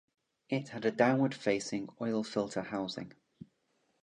It 0.49 0.69
had 0.69 0.83
a 0.85 0.89
downward 0.89 1.35
facing 1.35 1.87
oil 2.01 2.23
filter 2.23 2.63
housing. 2.63 3.13